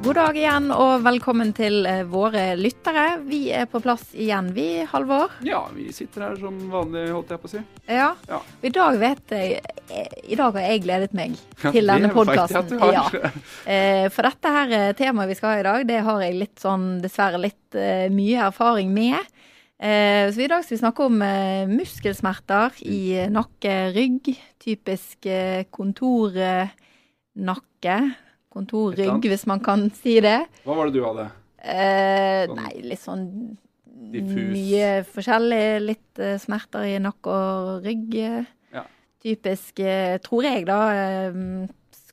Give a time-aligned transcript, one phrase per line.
[0.00, 3.18] God dag igjen, og velkommen til eh, våre lyttere.
[3.28, 5.28] Vi er på plass igjen, vi, Halvor.
[5.44, 7.60] Ja, vi sitter her som vanlig, holdt jeg på å si.
[7.84, 8.06] Ja.
[8.30, 8.38] Ja.
[8.64, 9.58] I dag vet jeg
[9.92, 12.80] eh, I dag har jeg gledet meg Ja, til denne podkasten.
[12.94, 13.04] Ja.
[13.68, 16.86] Eh, For dette her temaet vi skal ha i dag, det har jeg litt sånn
[17.04, 17.68] dessverre litt
[18.10, 19.20] mye erfaring med.
[19.80, 21.14] Så i dag skal vi snakke om
[21.70, 24.28] muskelsmerter i nakke, rygg.
[24.60, 25.24] Typisk
[25.72, 26.74] kontornakke.
[28.50, 30.40] Kontorrygg, hvis man kan si det.
[30.64, 31.28] Hva var det du hadde?
[31.60, 33.26] Eh, Sånn nei, litt sånn
[34.10, 34.48] diffus?
[34.50, 35.62] Mye forskjellig.
[35.84, 38.16] Litt eh, smerter i nakke og rygg.
[38.74, 38.82] Ja.
[39.22, 40.80] Typisk, eh, tror jeg, da.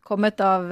[0.07, 0.69] kommet av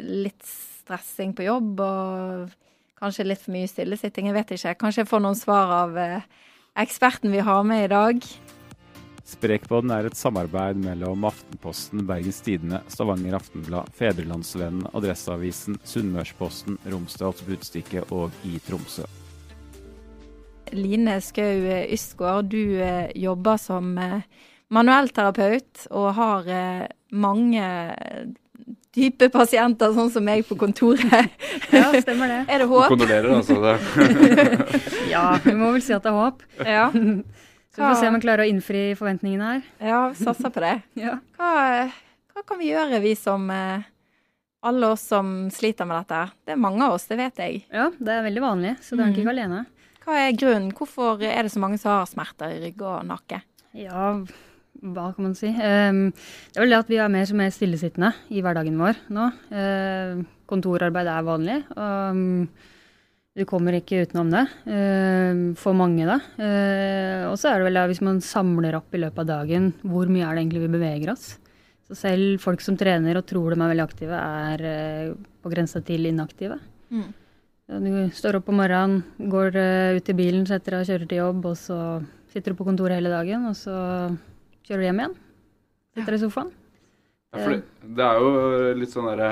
[0.00, 2.54] litt stressing på jobb og
[2.96, 4.30] kanskje litt for mye stillesitting.
[4.30, 4.78] Jeg vet ikke.
[4.80, 5.98] Kanskje jeg får noen svar av
[6.80, 8.22] eksperten vi har med i dag.
[9.32, 18.04] Sprekpodden er et samarbeid mellom Aftenposten, Bergens Tidende, Stavanger Aftenblad, Fedrelandsvennen, Adresseavisen, Sunnmørsposten, Romsdals Budstikke
[18.12, 19.06] og i Tromsø.
[20.72, 24.22] Line Skau Ystgård, du eh, jobber som eh,
[24.72, 27.64] manuellterapeut og har eh, mange
[28.92, 31.32] type pasienter, sånn som meg på kontoret.
[31.72, 32.40] Ja, stemmer det.
[32.52, 32.90] Er det håp?
[32.92, 33.56] Kondolerer, altså.
[33.64, 33.76] Det.
[35.12, 36.44] Ja, vi må vel si at det er håp.
[36.60, 36.90] Ja.
[37.72, 39.62] Så vi får se om vi klarer å innfri forventningene her.
[39.80, 40.74] ja, vi satser på det.
[41.06, 41.14] Ja.
[41.38, 41.52] Hva,
[42.34, 43.86] hva kan vi gjøre, vi som eh,
[44.68, 46.20] Alle oss som sliter med dette?
[46.46, 47.62] Det er mange av oss, det vet jeg.
[47.72, 49.64] ja, det er veldig vanlig, så det er ikke alene.
[50.04, 50.70] Hva er grunnen?
[50.76, 53.40] Hvorfor er det så mange som har smerter i rygg og nakke?
[53.78, 54.12] Ja,
[54.82, 55.48] hva kan man si?
[55.50, 56.04] Ehm,
[56.52, 59.26] det er vel det at vi er mer som er stillesittende i hverdagen vår nå.
[59.54, 62.46] Eh, kontorarbeid er vanlig, og mm,
[63.32, 64.42] du kommer ikke utenom det.
[64.68, 66.18] eh, for mange, da.
[66.36, 69.72] Eh, og så er det vel da, hvis man samler opp i løpet av dagen,
[69.80, 71.38] hvor mye er det egentlig vi beveger oss?
[71.88, 75.80] Så selv folk som trener og tror de er veldig aktive, er eh, på grensa
[75.80, 76.60] til inaktive.
[76.92, 77.10] Mm.
[77.72, 79.56] Du står opp om morgenen, går
[79.96, 81.78] ut i bilen, setter deg og kjører til jobb, og så
[82.28, 83.76] sitter du på kontoret hele dagen, og så
[84.66, 85.20] kjører du hjem igjen.
[85.96, 86.52] Sitter i sofaen.
[87.32, 87.62] Ja, for det,
[87.96, 89.30] det er jo litt sånn derre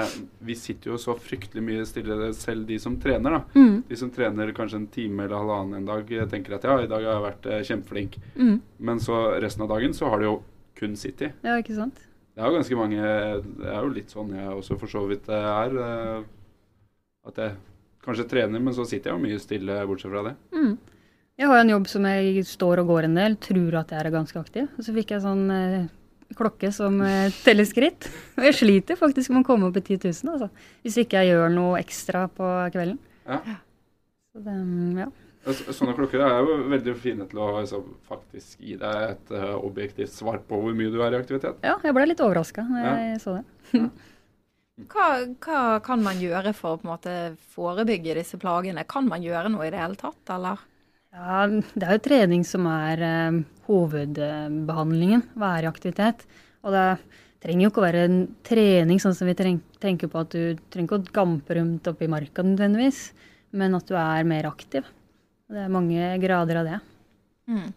[0.49, 3.41] Vi sitter jo så fryktelig mye stille, selv de som trener, da.
[3.61, 3.75] Mm.
[3.91, 7.05] De som trener kanskje en time eller halvannen en dag, tenker at ja, i dag
[7.05, 8.16] har jeg vært eh, kjempeflink.
[8.41, 8.55] Mm.
[8.88, 10.38] Men så resten av dagen så har de jo
[10.81, 11.28] kun City.
[11.44, 12.00] Ja, ikke sant?
[12.33, 13.00] Det er jo ganske mange
[13.61, 15.77] Det er jo litt sånn jeg også for så vidt eh, er.
[15.84, 16.25] eh,
[17.28, 17.56] At jeg
[18.06, 20.37] kanskje trener, men så sitter jeg jo mye stille bortsett fra det.
[20.56, 20.72] Mm.
[21.37, 24.00] Jeg har jo en jobb som jeg står og går en del, tror at jeg
[24.06, 24.71] er ganske aktiv.
[24.78, 25.44] Og så fikk jeg sånn
[26.39, 28.07] klokke som eh, teller skritt.
[28.39, 30.51] Og jeg sliter faktisk med å komme opp i 10 000, altså.
[30.85, 32.99] Hvis ikke jeg gjør noe ekstra på kvelden.
[33.27, 33.41] Ja.
[34.31, 35.09] Så det, mm, ja.
[35.73, 37.79] Sånne klokker er jo veldig fine til å altså,
[38.11, 41.63] faktisk gi deg et eh, objektivt svar på hvor mye du er i aktivitet.
[41.65, 42.95] ja, jeg ble litt overraska når Ja.
[43.09, 43.45] jeg så det.
[44.91, 45.07] Hva,
[45.45, 47.15] hva kan man gjøre for å på en måte
[47.53, 48.81] forebygge disse plagene?
[48.89, 50.62] Kan man gjøre noe i det hele tatt, eller?
[51.12, 56.25] Ja, det er jo trening som er eh, hovedbehandlingen, være i aktivitet.
[56.67, 56.87] Og det
[57.40, 60.88] trenger jo ikke å være en trening sånn som vi tenker på at du trenger
[60.88, 63.05] ikke å gampe rundt oppe i marka nødvendigvis,
[63.56, 64.88] men at du er mer aktiv.
[65.50, 66.81] Det er mange grader av det.
[67.50, 67.70] Mm.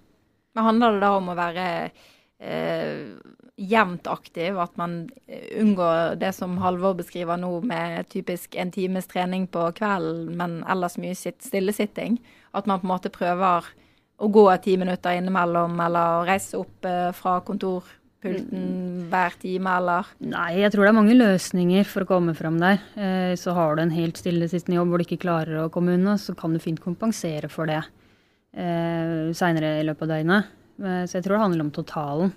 [0.53, 1.67] Men handler det da om å være
[2.43, 3.13] eh,
[3.57, 5.07] jevnt aktiv, at man
[5.57, 10.99] unngår det som Halvor beskriver nå med typisk en times trening på kvelden, men ellers
[11.01, 12.19] mye sitt stillesitting?
[12.53, 13.71] At man på en måte prøver
[14.23, 20.07] å gå ti minutter innimellom, eller reise opp eh, fra kontorpulten hver time, eller?
[20.23, 22.79] Nei, jeg tror det er mange løsninger for å komme fram der.
[22.95, 26.15] Eh, Så har du en helt stillesittende jobb hvor du ikke klarer å komme unna,
[26.17, 27.81] så kan du fint kompensere for det.
[28.55, 30.51] eh, seinere i løpet av døgnet.
[31.09, 32.31] Så jeg tror det handler om totalen.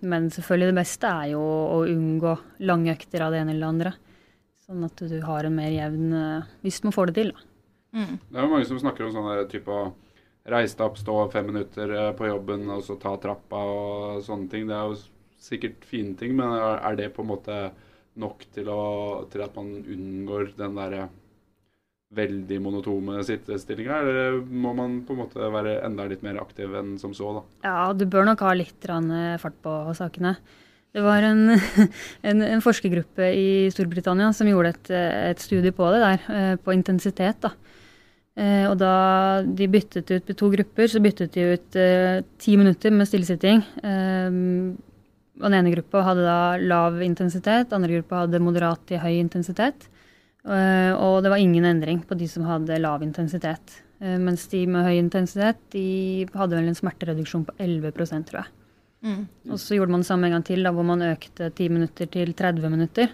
[0.00, 2.34] Men selvfølgelig det beste er jo å unngå
[2.70, 3.92] lange økter av det ene eller det andre.
[4.66, 6.12] Sånn at du har en mer jevn
[6.62, 7.46] Hvis man får det til, da.
[7.92, 8.16] Mm.
[8.16, 9.90] Det er jo mange som snakker om sånn type å
[10.50, 14.50] reise deg opp, stå fem minutter eh, på jobben og så ta trappa og sånne
[14.52, 14.68] ting.
[14.70, 14.98] Det er jo
[15.40, 17.62] sikkert fine ting, men er det på en måte
[18.20, 18.82] nok til, å,
[19.32, 21.08] til at man unngår den derre
[22.10, 26.96] veldig monotome sittestillinga, eller må man på en måte være enda litt mer aktiv enn
[26.98, 27.44] som så, da?
[27.68, 30.34] Ja, du bør nok ha litt eh, fart på sakene.
[30.90, 31.54] Det var en,
[32.28, 34.90] en, en forskergruppe i Storbritannia som gjorde et,
[35.30, 37.46] et studie på det der, eh, på intensitet.
[37.46, 37.54] da.
[38.38, 42.90] Eh, Og da de byttet ut to grupper, så byttet de ut eh, ti minutter
[42.94, 43.62] med stillesitting.
[43.82, 44.30] Eh,
[45.40, 49.88] Den ene gruppa hadde da lav intensitet, den andre gruppa hadde moderat til høy intensitet.
[50.44, 53.82] Eh, Og det var ingen endring på de som hadde lav intensitet.
[54.00, 58.48] Mens de med høy intensitet de hadde vel en smertereduksjon på 11% tror jeg.
[59.04, 59.26] Mm.
[59.52, 62.08] Og så gjorde man det samme en gang til, da, hvor man økte 10 minutter
[62.08, 63.12] til 30 minutter.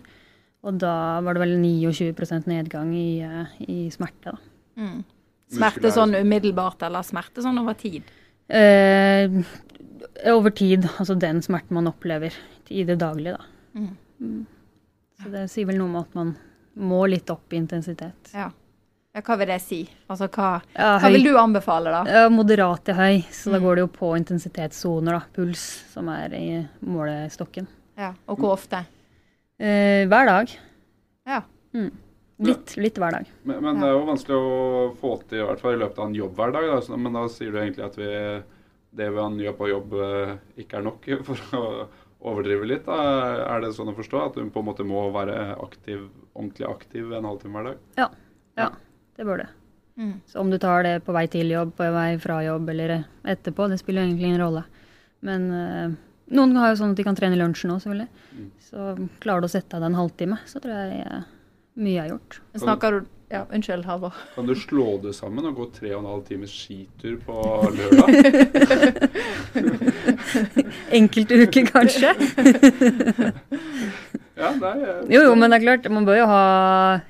[0.62, 3.18] Og da var det vel 29 nedgang i,
[3.66, 4.30] i smerte.
[4.30, 4.55] Da.
[4.76, 5.05] Mm.
[5.56, 8.02] Smerte sånn umiddelbart, eller smerte sånn over tid?
[8.49, 9.31] Eh,
[10.32, 12.34] over tid, altså den smerten man opplever
[12.69, 13.81] i det daglige, da.
[13.81, 13.96] Mm.
[14.20, 14.46] Mm.
[15.23, 16.34] Så det sier vel noe om at man
[16.76, 18.32] må litt opp i intensitet.
[18.34, 18.50] Ja.
[19.14, 19.23] ja.
[19.25, 19.78] Hva vil det si?
[20.12, 22.02] Altså hva, Ja, hva vil du anbefale, da?
[22.11, 23.64] Ja, moderat til høy, så da Mm.
[23.64, 25.23] går det jo på intensitetssoner, da.
[25.32, 25.62] Puls,
[25.93, 27.67] som er i målestokken.
[27.96, 28.12] Ja.
[28.28, 28.82] Og hvor ofte?
[29.58, 30.52] Eh, hver dag.
[31.26, 31.40] Ja.
[31.73, 31.90] Mm.
[32.38, 33.28] Litt, litt hver dag.
[33.48, 36.10] Men, men det er jo vanskelig å få til, i hvert fall i løpet av
[36.10, 36.66] en jobbhverdag.
[36.68, 36.80] Da.
[36.84, 38.10] Så- Men da sier du egentlig at vi,
[38.96, 41.62] det man gjør på jobb, eh, ikke er nok, for å
[42.26, 42.84] overdrive litt.
[42.84, 42.98] Da.
[43.56, 47.12] Er det sånn å forstå at du på en måte må være aktiv, ordentlig aktiv
[47.16, 48.10] en halvtime hver dag?
[48.56, 48.68] Ja,
[49.16, 49.48] det bør det.
[49.96, 50.18] Mm.
[50.28, 53.68] Så om du tar det på vei til jobb, på vei fra jobb eller etterpå,
[53.72, 54.64] det spiller jo egentlig ingen rolle.
[55.24, 55.94] Men eh,
[56.36, 58.08] noen har jo sånn at de kan trene i lunsjen òg, selvfølgelig.
[58.36, 58.50] Mm.
[58.60, 58.90] Så
[59.24, 61.24] klarer du å sette av deg en halvtime, så tror jeg eh,
[61.76, 62.40] mye er gjort.
[62.56, 64.14] Snakker du Ja, unnskyld, Halvor.
[64.37, 67.34] Kan du slå det sammen og gå tre og en halv times skitur på
[67.75, 68.06] lørdag?
[71.00, 72.12] Enkelte uker, kanskje.
[74.37, 76.40] Ja, det er Jo, jo, men det er klart, man bør jo ha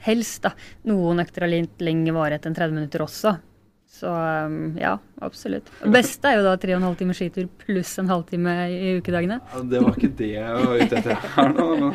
[0.06, 0.52] helst da,
[0.86, 3.32] noen økter av litt lengre varighet enn 30 minutter også.
[3.96, 4.90] Så um, ja,
[5.24, 5.70] absolutt.
[5.80, 9.38] Det beste er jo da 3,5 timer skitur pluss en halvtime i ukedagene.
[9.54, 11.94] Ja, Det var ikke det jeg var ute etter her nå, men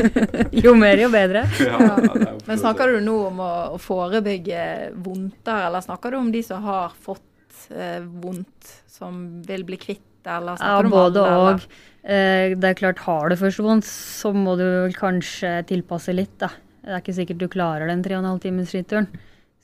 [0.64, 1.44] Jo mer, jo bedre.
[1.68, 4.64] ja, jo Men snakker du nå om å, å forebygge
[5.06, 10.02] vondter, eller snakker du om de som har fått eh, vondt, som vil bli kvitt
[10.26, 11.68] det, eller Ja, du om både og.
[12.02, 16.34] Eh, Det er klart, har du først vondt, så må du vel kanskje tilpasse litt,
[16.42, 16.50] da.
[16.82, 19.06] Det er ikke sikkert du klarer den 3,5 timers skituren.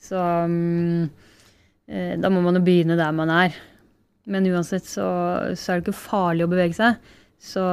[0.03, 1.29] Så eh,
[1.87, 3.55] da må man jo begynne der man er.
[4.23, 5.05] Men uansett så,
[5.59, 7.13] så er det ikke farlig å bevege seg.
[7.43, 7.63] Så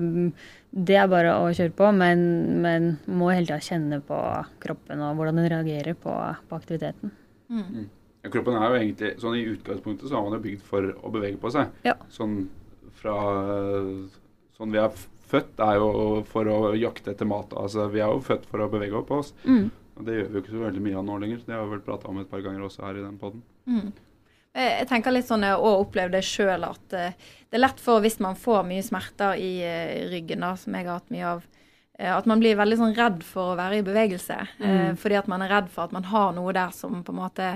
[0.00, 0.30] mm,
[0.72, 2.22] det er bare å kjøre på, men,
[2.64, 4.20] men må hele tida kjenne på
[4.62, 6.14] kroppen og hvordan den reagerer på,
[6.48, 7.12] på aktiviteten.
[7.52, 7.90] Mm.
[8.22, 11.12] Ja, Kroppen er jo egentlig sånn I utgangspunktet så har man jo bygd for å
[11.12, 11.72] bevege på seg.
[11.84, 11.98] Ja.
[12.12, 12.46] Sånn
[13.02, 13.16] fra
[14.56, 14.92] Sånn vi er
[15.32, 17.52] født, er jo for å jakte etter mat.
[17.58, 19.32] Altså Vi er jo født for å bevege opp oss.
[19.44, 19.70] Mm.
[20.02, 21.44] Og det gjør vi jo ikke så veldig mye av nå lenger.
[21.46, 23.42] Det har vi vel prata om et par ganger også her i den poden.
[23.70, 23.92] Mm.
[24.52, 27.14] Jeg tenker litt sånn, jeg har opplevd det sjøl, at eh,
[27.48, 30.84] det er lett for hvis man får mye smerter i eh, ryggen, da, som jeg
[30.90, 31.46] har hatt mye av,
[31.96, 34.36] eh, at man blir veldig sånn redd for å være i bevegelse.
[34.58, 34.98] eh, Mm.
[35.00, 37.52] Fordi at man er redd for at man har noe der som på en måte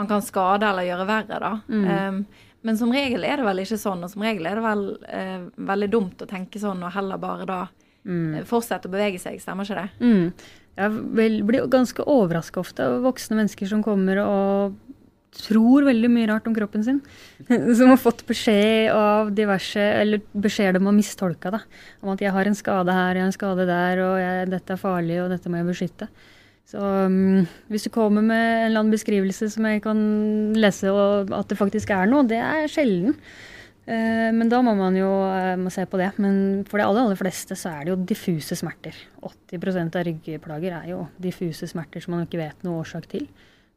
[0.00, 1.38] man kan skade eller gjøre verre.
[1.38, 1.52] da.
[1.68, 1.84] Mm.
[1.86, 4.82] Eh, men som regel er det vel ikke sånn, og som regel er det vel
[5.06, 5.38] eh,
[5.70, 7.60] veldig dumt å tenke sånn, og heller bare da
[8.02, 8.34] Mm.
[8.38, 9.36] eh, fortsette å bevege seg.
[9.42, 9.90] Stemmer ikke det?
[10.00, 10.32] Mm.
[10.78, 14.78] Jeg blir ganske overraska ofte av voksne mennesker som kommer og
[15.36, 16.98] tror veldig mye rart om kroppen sin.
[17.78, 21.60] Som har fått beskjed av diverse, eller beskjeder de har mistolka, da.
[22.02, 24.74] Om at jeg har en skade her, jeg har en skade der, og jeg, dette
[24.74, 26.10] er farlig, og dette må jeg beskytte.
[26.70, 30.02] Så um, hvis du kommer med en eller annen beskrivelse som jeg kan
[30.58, 33.16] lese, og at det faktisk er noe, det er sjelden.
[33.90, 36.12] Eh, men da må man jo eh, må se på det.
[36.22, 38.96] Men for de aller, aller fleste så er det jo diffuse smerter.
[39.26, 43.26] 80% av ryggplager er jo diffuse smerter som man ikke vet noe årsak til.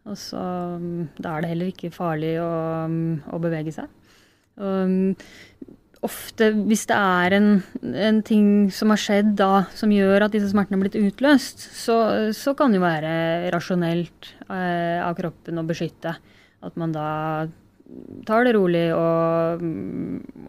[0.03, 0.41] Og så
[0.82, 2.51] mm, Da er det heller ikke farlig å,
[2.91, 3.89] mm, å bevege seg.
[4.60, 5.15] Mm,
[6.05, 7.48] ofte hvis det er en,
[7.82, 11.98] en ting som har skjedd da som gjør at disse smertene er blitt utløst, så,
[12.36, 13.15] så kan det jo være
[13.55, 16.17] rasjonelt eh, av kroppen å beskytte.
[16.63, 17.08] At man da
[18.28, 19.64] tar det rolig og,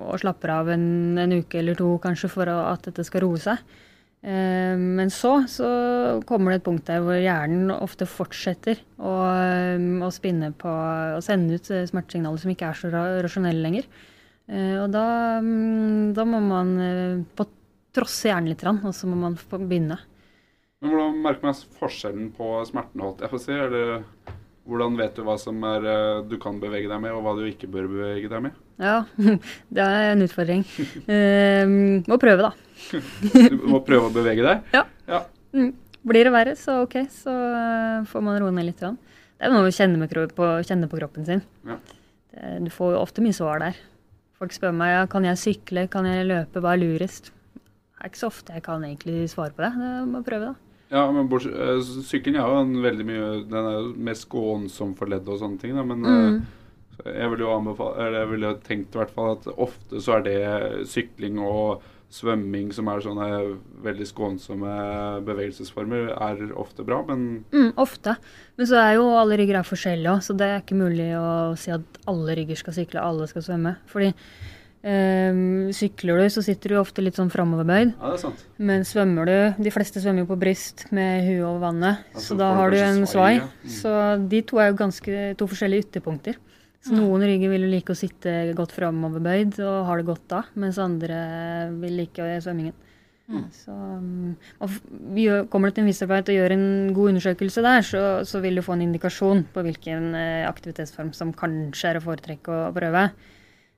[0.05, 0.87] og slapper av en,
[1.21, 3.61] en uke eller to kanskje for at dette skal roe seg.
[4.25, 5.69] Eh, men så, så
[6.29, 9.13] kommer det et punkt der hvor hjernen ofte fortsetter å,
[10.07, 13.91] å spinne på å sende ut smertesignaler som ikke er så rasjonelle lenger.
[14.49, 15.05] Eh, og da,
[15.45, 16.75] mm, da må man
[17.37, 17.49] på
[17.95, 20.01] trosse hjernen litt, og så må man begynne.
[20.83, 23.05] Men Hvordan merker man forskjellen på smerten?
[23.05, 24.03] får å er Eller
[24.65, 25.87] hvordan vet du hva som er,
[26.25, 28.61] du kan bevege deg med, og hva du ikke bør bevege deg med?
[28.81, 29.05] Ja,
[29.77, 30.65] det er en utfordring.
[31.07, 32.53] Uh, må prøve, da.
[33.53, 34.71] du må prøve å bevege deg?
[34.75, 34.85] Ja.
[35.11, 35.25] ja.
[35.55, 35.73] Mm.
[36.05, 38.81] Blir det verre, så OK, så uh, får man roe ned litt.
[38.81, 38.99] Grann.
[39.37, 41.45] Det er noe å kjenne på, kjenne på kroppen sin.
[41.69, 41.79] Ja.
[42.35, 43.79] Det, du får jo ofte mye svar der.
[44.41, 47.31] Folk spør meg ja, kan jeg sykle, kan jeg løpe, hva er lurest?
[47.55, 49.73] Det er ikke så ofte jeg kan egentlig svare på det.
[49.79, 50.64] Det må prøve, da.
[50.95, 55.11] Ja, men uh, Sykkelen er jo en veldig mye Den er jo mer skånsom for
[55.11, 56.45] ledd og sånne ting, da, men mm.
[57.03, 60.23] Jeg ville jo anbefale, eller jeg ville tenkt i hvert fall at ofte så er
[60.29, 60.37] det
[60.87, 61.83] sykling og
[62.15, 63.29] svømming som er sånne
[63.83, 64.75] veldig skånsomme
[65.27, 68.15] bevegelsesformer, er ofte bra, men mm, Ofte.
[68.59, 71.55] Men så er jo alle rygger er forskjellige òg, så det er ikke mulig å
[71.59, 73.75] si at alle rygger skal sykle, alle skal svømme.
[73.91, 74.13] Fordi
[74.93, 75.41] øh,
[75.77, 77.95] sykler du, så sitter du ofte litt sånn framoverbøyd.
[77.95, 78.47] Ja, det er sant.
[78.57, 82.41] Men svømmer du De fleste svømmer jo på bryst med huet over vannet, altså, så
[82.41, 83.35] da har du en svai.
[83.41, 83.51] Ja.
[83.65, 83.75] Mm.
[83.81, 83.95] Så
[84.33, 86.41] de to er jo ganske to forskjellige ytterpunkter.
[86.85, 90.43] Så noen rygger vil jo like å sitte godt framoverbøyd og har det godt da,
[90.61, 91.21] mens andre
[91.81, 92.75] vil like svømmingen.
[93.25, 93.45] Mm.
[93.57, 94.35] Så um,
[95.49, 98.65] Kommer du til en fysioterapeut og gjør en god undersøkelse der, så, så, vil du
[98.65, 103.07] få en indikasjon på hvilken uh, aktivitetsform som kanskje er å foretrekke å prøve.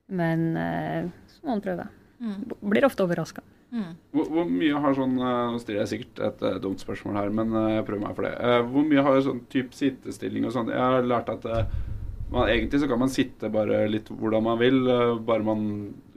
[0.08, 1.88] Men uh, så må man prøve.
[2.22, 2.38] Mm.
[2.62, 3.42] Blir ofte overraska.
[3.74, 3.92] Mm.
[4.14, 7.32] Hvor, hvor, mye har sånn uh, Nå stiller jeg sikkert et uh, dumt spørsmål her,
[7.34, 8.62] men jeg prøver meg for det.
[8.70, 10.72] hvor mye har sånn type sittestilling og sånn?
[10.72, 11.46] Jeg har lært at
[12.30, 15.62] man, egentlig så kan man sitte bare litt hvordan man vil, eh, bare man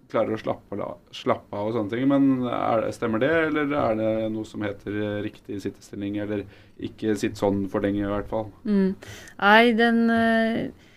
[0.10, 0.78] klarer å slappe,
[1.14, 2.08] slappe av og sånne ting.
[2.10, 6.46] Men er, stemmer det, eller er det noe som heter eh, riktig sittestilling, eller
[6.90, 8.50] ikke sitt sånn for lenge, i hvert fall?
[8.66, 8.96] Mm.
[9.44, 10.88] Nei, den eh,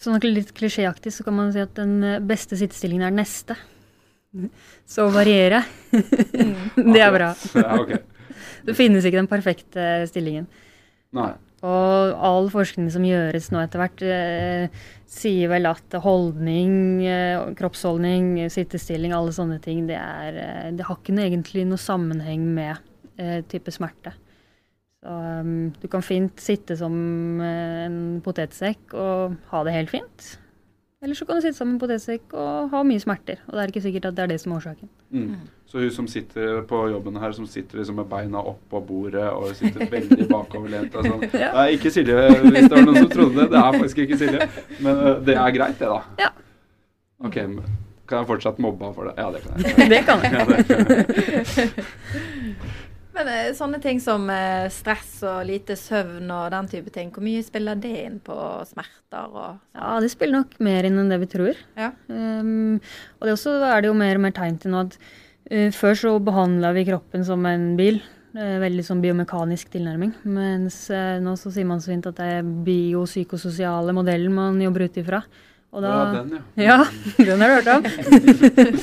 [0.00, 3.58] Sånn litt klisjéaktig så kan man si at den beste sittestillingen er den neste.
[4.88, 5.64] Så variere.
[6.94, 7.34] det er bra.
[8.64, 10.48] Det finnes ikke den perfekte stillingen.
[11.16, 11.32] Nei.
[11.60, 18.46] Og all forskning som gjøres nå etter hvert, eh, sier vel at holdning, eh, kroppsholdning,
[18.48, 22.78] sittestilling, alle sånne ting, det, er, eh, det har ikke noe, egentlig noe sammenheng med
[23.18, 24.14] eh, type smerte.
[25.00, 25.08] Så
[25.40, 26.92] um, du kan fint sitte som
[27.40, 30.26] eh, en potetsekk og ha det helt fint.
[31.00, 33.38] Eller så kan du sitte som en potetsekk og ha mye smerter.
[33.48, 34.90] Og det er ikke sikkert at det er det som er årsaken.
[35.08, 35.22] Mm.
[35.30, 35.48] mm.
[35.70, 39.52] Så hun som sitter på jobben her, som sitter liksom med beina oppå bordet og
[39.54, 41.52] sitter veldig bakoverlent og sånn ja.
[41.54, 43.46] Det er ikke Silje, hvis det var noen som trodde det.
[43.52, 44.48] Det er faktisk ikke Silje.
[44.82, 46.26] Men uh, det er greit, det, da.
[46.26, 46.32] Ja.
[47.22, 47.38] Ok,
[48.10, 49.14] Kan jeg fortsatt mobbe for det?
[49.16, 49.90] Ja, det kan jeg.
[49.94, 50.32] det kan jeg.
[50.34, 52.84] Ja, det kan jeg.
[53.20, 57.24] Men eh, sånne ting som eh, stress og lite søvn og den type ting, hvor
[57.24, 58.36] mye spiller det inn på
[58.68, 59.58] smerter og sånn?
[59.76, 61.58] Ja, det spiller nok mer inn enn det vi tror.
[61.76, 61.90] Ja.
[62.08, 62.78] Um,
[63.18, 66.00] og det også er det jo mer og mer tegn til nå at uh, før
[66.00, 68.00] så behandla vi kroppen som en bil.
[68.32, 70.16] Uh, veldig sånn biomekanisk tilnærming.
[70.24, 74.88] Mens uh, nå så sier man så fint at det er biopsykososiale modellen man jobber
[74.88, 75.20] ut ifra.
[75.76, 76.80] Og da, ja, den, ja.
[77.20, 77.82] Ja, den har du hørt om.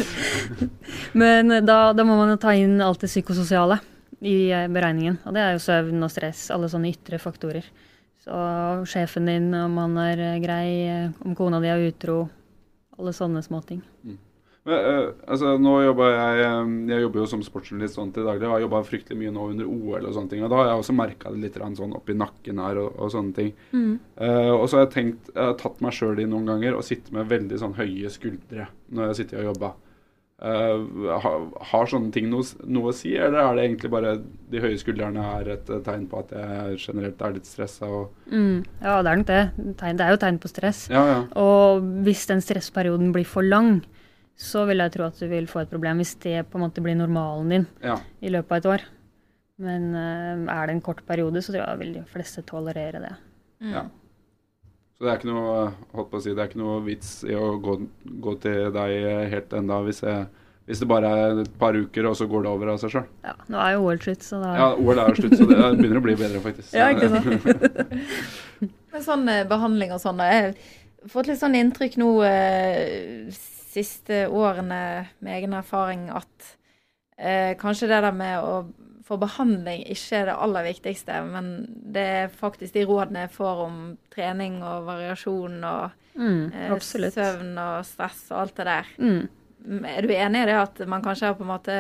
[1.25, 3.82] Men da, da, må man jo ta inn alt det psykososiale
[4.20, 5.20] i eh, beregningen.
[5.26, 7.68] Og det er jo søvn og stress, alle sånne ytre faktorer.
[8.24, 8.38] Så
[8.90, 12.24] sjefen din, om han er eh, grei, eh, om kona di er utro,
[12.98, 13.84] alle sånne småting.
[14.04, 14.18] Mm.
[14.68, 16.48] Men, uh, altså, nå jobber jeg,
[16.92, 19.70] jeg jobber jo som sportsjournalist sånn til daglig og har jobba fryktelig mye nå under
[19.72, 20.44] OL og sånne ting.
[20.44, 23.36] Og da har jeg også merka det litt sånn oppi nakken her og, og sånne
[23.38, 23.54] ting.
[23.72, 23.94] Mm.
[24.20, 26.84] Uh, og så har jeg tenkt, jeg har tatt meg sjøl i noen ganger og
[26.84, 29.78] sitte med veldig sånn høye skuldre når jeg sitter og jobber.
[30.38, 34.12] Uh, har, sånne ting noe, noe, å si, eller er det egentlig bare
[34.51, 37.89] de høye skuldrene er et uh, tegn på at jeg generelt er litt stressa?
[38.29, 39.39] Mm, ja, det er nok det.
[39.82, 40.84] Det er jo tegn på stress.
[40.94, 41.17] Ja, ja.
[41.41, 43.79] Og hvis den stressperioden blir for lang,
[44.38, 46.03] så vil jeg tro at du vil få et problem.
[46.03, 47.98] Hvis det på en måte blir normalen din ja.
[48.22, 48.86] i løpet av et år.
[49.65, 53.15] Men uh, er det en kort periode, så tror jeg vil de fleste tolerere det.
[53.65, 53.74] Mm.
[53.74, 53.88] Ja.
[54.98, 55.58] Så det er ikke noe
[55.94, 57.75] holdt på å si, det er ikke noe vits i å gå,
[58.24, 58.94] gå til deg
[59.30, 60.24] helt enda hvis, jeg,
[60.66, 63.06] hvis, det bare er et par uker, og så går det over av seg sjøl.
[63.27, 66.01] Ja, nå er jo OL slutt, så da Ja, OL er slutt, så det begynner
[66.01, 66.74] å bli bedre, faktisk.
[66.74, 67.62] ja, ikke sant.
[68.96, 73.30] Men sånn eh, behandling og sånn, jeg har fått litt sånn inntrykk nå eh,
[73.77, 74.82] siste årene
[75.22, 76.54] med egen erfaring at
[77.22, 78.63] eh, kanskje det der med å
[79.08, 81.52] for behandling ikke er det aller viktigste, men
[81.96, 83.80] det er faktisk de rådene jeg får om
[84.14, 88.92] trening og variasjon og mm, eh, søvn og stress og alt det der.
[89.00, 89.22] Mm.
[89.88, 91.78] Er du enig i det at man kanskje har på en måte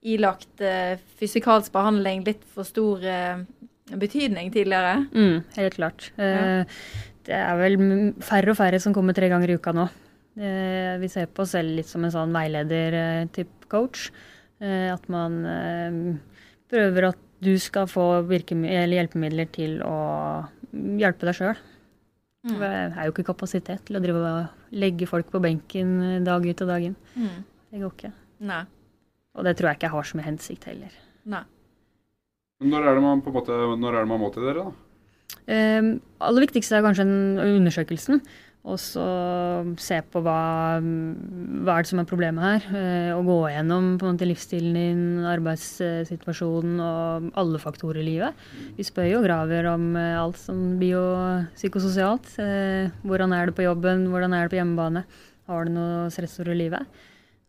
[0.00, 3.42] ilagt eh, fysikalsk behandling litt for stor eh,
[3.90, 5.06] betydning tidligere?
[5.12, 6.10] Mm, helt klart.
[6.20, 6.62] Eh,
[7.28, 7.80] det er vel
[8.24, 9.88] færre og færre som kommer tre ganger i uka nå.
[10.40, 14.08] Eh, vi ser på oss selv litt som en sånn veileder-type coach.
[14.60, 15.98] Eh, at man eh,
[16.70, 19.94] prøver at du skal få eller hjelpemidler til å
[21.00, 21.62] hjelpe deg sjøl.
[22.44, 22.56] Mm.
[22.56, 26.44] Det er jo ikke kapasitet til å drive og legge folk på benken eh, dag
[26.44, 26.98] ut og dag inn.
[27.16, 27.40] Mm.
[27.70, 28.12] Det går ikke.
[28.50, 28.60] Nei.
[29.36, 30.94] Og det tror jeg ikke jeg har som hensikt heller.
[31.30, 31.42] Nei.
[32.60, 34.86] Når er det man på en måte, når er det man må til dere, da?
[35.48, 35.90] Eh,
[36.20, 38.20] aller viktigste er kanskje undersøkelsen.
[38.68, 39.02] Og så
[39.80, 40.40] se på hva,
[40.84, 42.66] hva er det som er problemet her.
[42.76, 48.42] Eh, og gå gjennom på en måte livsstilen din, arbeidssituasjonen og alle faktorer i livet.
[48.76, 52.34] Vi spør jo og graver om eh, alt som biopsykososialt.
[52.44, 55.06] Eh, hvordan er det på jobben, hvordan er det på hjemmebane?
[55.48, 57.00] Har du noe stressord i livet?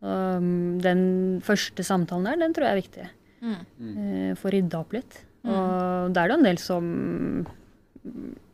[0.02, 1.02] Og, mm, den
[1.44, 3.10] første samtalen der, den tror jeg er viktig.
[3.42, 3.60] Mm.
[3.92, 5.20] Eh, Få rydda opp litt.
[5.44, 6.88] Og da er det jo en del som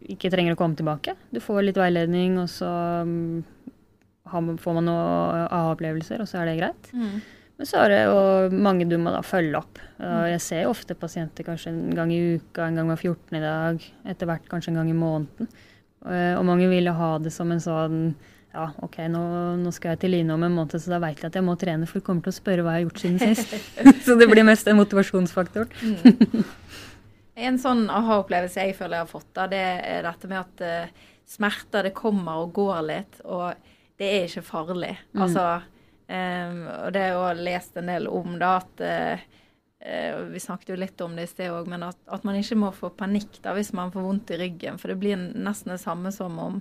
[0.06, 1.16] ikke trenger å komme tilbake.
[1.34, 2.68] Du får litt veiledning, og så
[3.08, 3.42] mm,
[4.28, 6.92] får man noen aha-opplevelser, og så er det greit.
[6.94, 7.18] Mm.
[7.58, 9.80] Men så er det jo mange du må da følge opp.
[9.98, 13.34] Jeg ser jo ofte pasienter kanskje en gang i uka, en gang hver 14.
[13.34, 15.50] i dag, etter hvert kanskje en gang i måneden.
[16.06, 17.98] Eh, Og mange vil jo ha det som en sånn
[18.54, 19.22] ja, OK, nå,
[19.60, 21.54] nå skal jeg til Line om en måned, så da vet jeg at jeg må
[21.60, 23.52] trene, for de kommer til å spørre hva jeg har gjort siden sist.
[24.06, 25.68] så det blir mest en motivasjonsfaktor.
[27.38, 31.08] En sånn aha-opplevelse jeg føler jeg har fått, da, det er dette med at uh,
[31.28, 33.68] smerter det kommer og går litt, og
[33.98, 34.94] det er ikke farlig.
[35.18, 35.44] Altså,
[36.08, 39.28] um, og det har jeg også lest en del om, da, at uh,
[40.32, 42.72] Vi snakket jo litt om det i sted òg, men at, at man ikke må
[42.74, 44.80] få panikk da hvis man får vondt i ryggen.
[44.82, 46.58] For det blir nesten det samme som om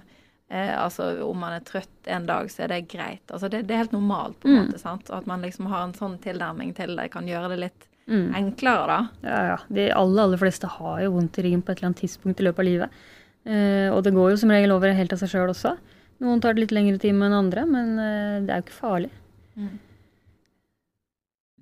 [0.48, 3.26] altså om man er trøtt en dag, så er det greit.
[3.34, 4.78] Altså det, det er helt normalt, på en måte.
[4.80, 5.10] sant?
[5.12, 8.28] At man liksom har en sånn tilnærming til det, kan gjøre det litt Mm.
[8.40, 9.00] enklere, da.
[9.28, 9.58] Ja, ja.
[9.68, 12.46] De aller, aller fleste har jo vondt i ryggen på et eller annet tidspunkt i
[12.48, 13.02] løpet av livet.
[13.48, 15.76] Eh, og det går jo som regel over helt av seg sjøl også.
[16.24, 19.12] Noen tar det litt lengre tid enn andre, men eh, det er jo ikke farlig.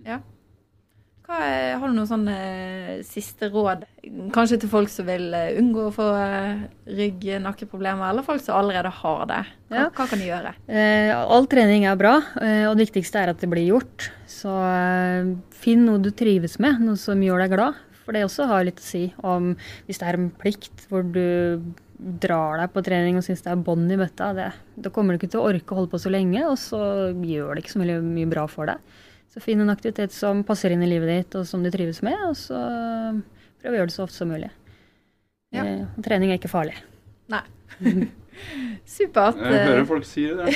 [0.06, 0.20] Ja.
[1.26, 3.86] Er, har du noen sånne eh, siste råd?
[4.36, 6.06] Kanskje til folk som vil eh, unngå å få
[6.86, 9.40] rygg- rygg-nakkeproblemer, eller folk som allerede har det.
[9.72, 9.88] Hva, Ja.
[9.90, 10.52] hva kan de gjøre?
[10.70, 14.10] Eh, all trening er bra, eh, og det viktigste er at det blir gjort.
[14.30, 17.82] Så eh, finn noe du trives med, noe som gjør deg glad.
[18.06, 19.56] For det også har litt å si om
[19.88, 21.74] hvis det er en plikt hvor du
[22.22, 25.22] drar deg på trening og syns det er bånd i bøtta, det, da kommer du
[25.24, 26.80] ikke til å orke å holde på så lenge, og så
[27.18, 28.78] gjør det ikke så mye bra for deg.
[29.36, 32.16] Så finn en aktivitet som passer inn i livet ditt, og som du trives med,
[32.30, 32.56] og så
[33.60, 34.48] prøv å gjøre det så ofte som mulig.
[35.52, 35.66] Ja.
[35.68, 36.78] Eh, og trening er ikke farlig.
[37.32, 37.42] Nei.
[38.96, 39.36] Supert.
[39.40, 40.48] Jeg eh, hører folk si det.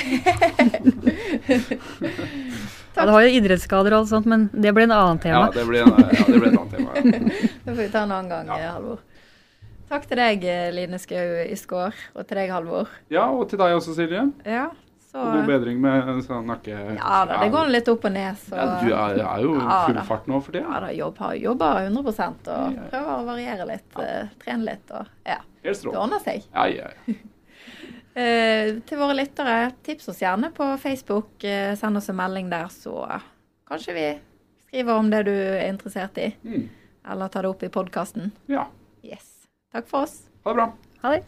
[2.96, 5.44] Ja, det har jo idrettsskader og alt sånt, men det blir en annen tema.
[5.46, 6.90] Ja, det blir, en, ja, det blir et annet tema.
[7.64, 8.56] Det får vi ta en annen gang, Ja.
[8.58, 8.98] eh, Halvor.
[9.90, 12.90] Takk til deg, eh, Line Skau Iskår, og til deg, Halvor.
[13.14, 14.24] Ja, og til deg også, Silje.
[14.44, 14.66] Ja,
[15.10, 16.76] så Og god bedring med sånn nakke...
[16.94, 19.78] Ja da, det går litt opp og ned, så Ja, du er, er jo Ja,
[19.88, 20.80] full fart nå for Ja tida.
[20.86, 22.12] da, jobb, jobber 100
[22.54, 22.84] og Ja.
[22.92, 25.40] prøver å variere litt, eh, trene litt og Ja.
[25.64, 26.44] Helt Det ordner seg.
[26.54, 27.14] Ja, ja, ja.
[28.16, 31.32] uh, til våre lyttere, tips oss gjerne på Facebook.
[31.44, 33.20] Uh, send oss en melding der, så
[33.68, 34.06] kanskje vi
[34.68, 36.30] skriver om det du er interessert i.
[36.44, 36.68] Mm.
[37.10, 38.32] Eller tar det opp i podkasten.
[38.46, 38.68] ja.
[39.02, 39.46] Yes.
[39.72, 40.22] Takk for oss.
[40.44, 40.72] Ha det bra.
[41.02, 41.22] Ha det.